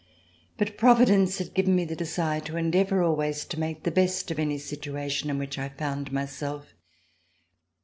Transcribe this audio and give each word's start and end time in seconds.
But 0.57 0.79
Providence 0.79 1.37
had 1.37 1.53
given 1.53 1.75
me 1.75 1.85
the 1.85 1.95
desire 1.95 2.39
to 2.39 2.57
endeavor 2.57 3.03
always 3.03 3.45
to 3.45 3.59
make 3.59 3.83
the 3.83 3.91
best 3.91 4.31
of 4.31 4.39
any 4.39 4.57
situation 4.57 5.29
in 5.29 5.37
which 5.37 5.59
I 5.59 5.69
found 5.69 6.11
myself. 6.11 6.73